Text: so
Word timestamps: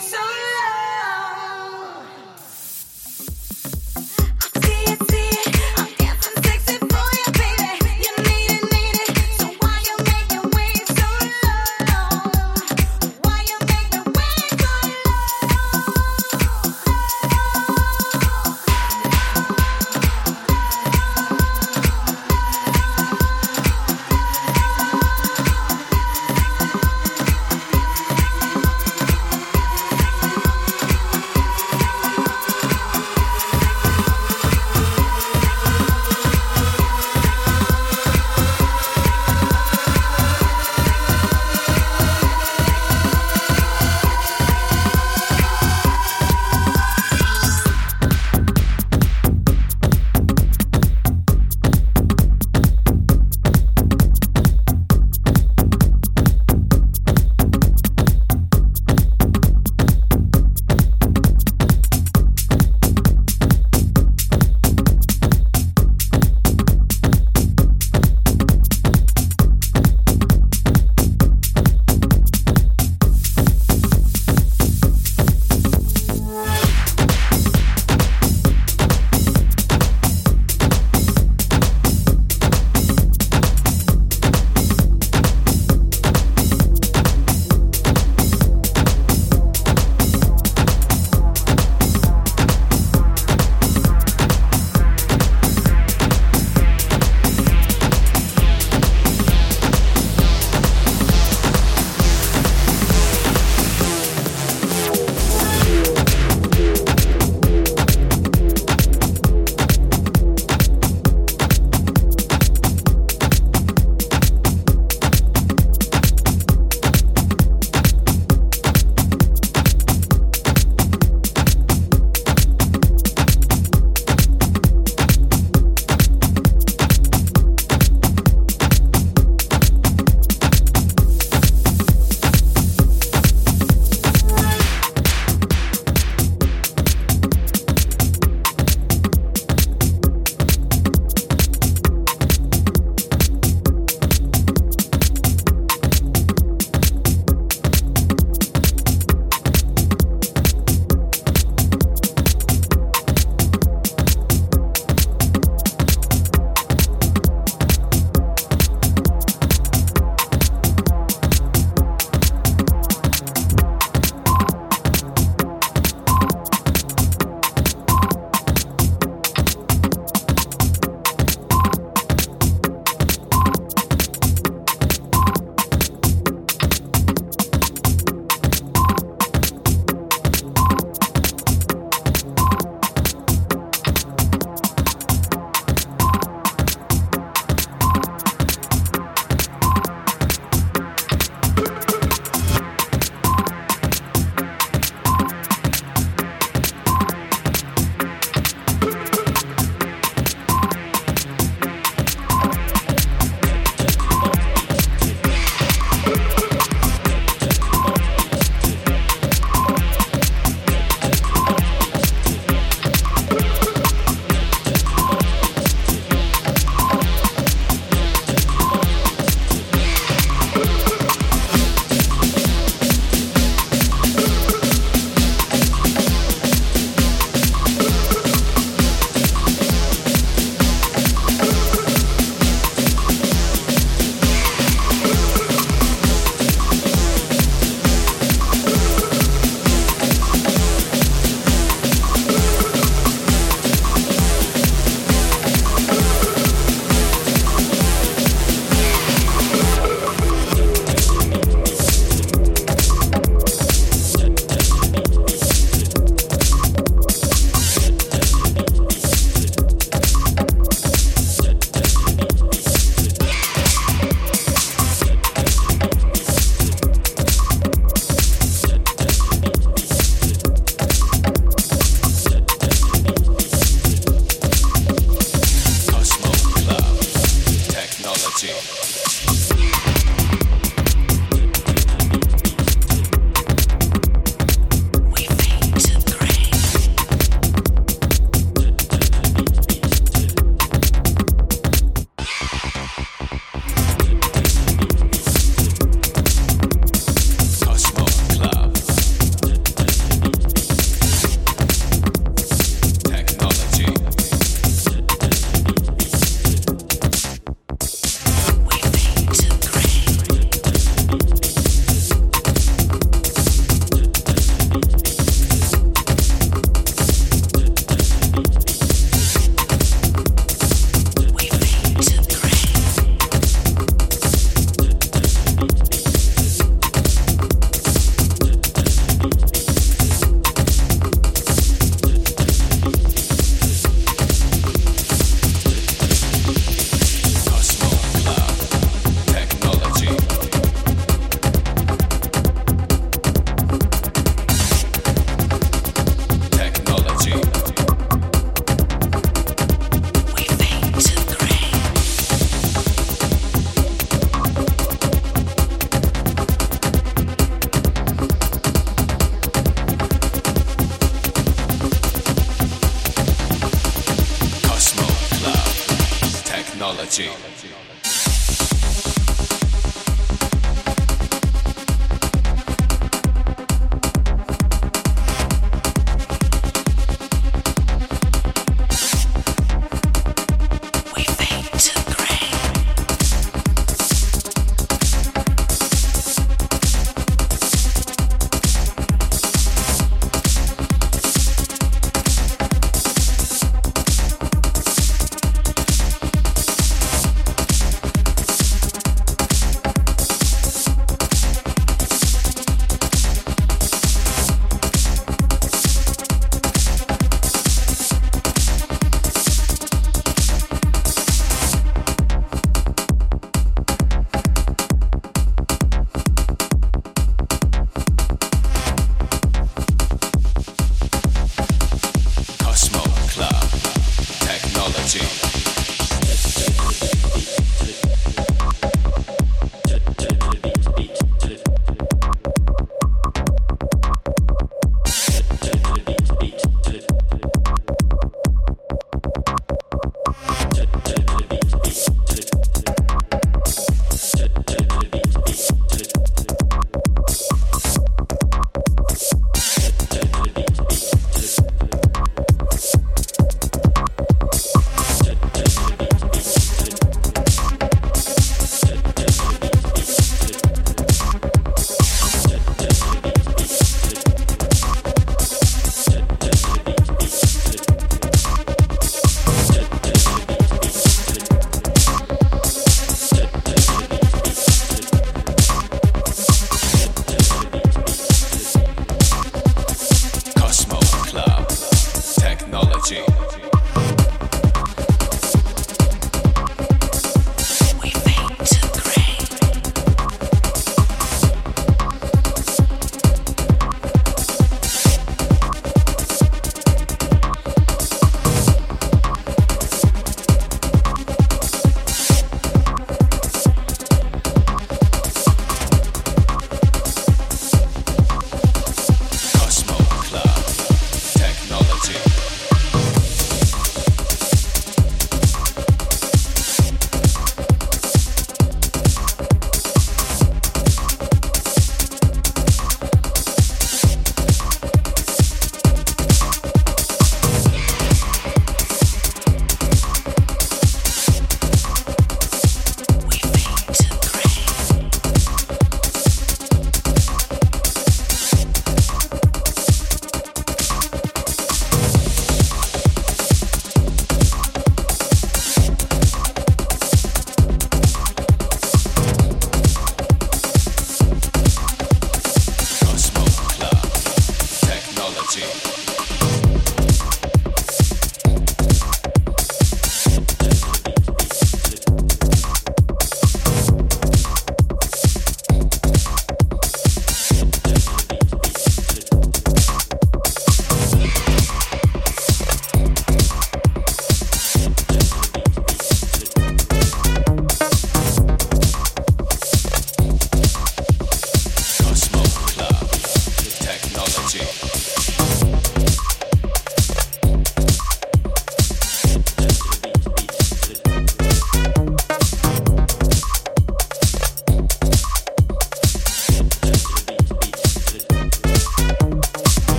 so 0.00 0.27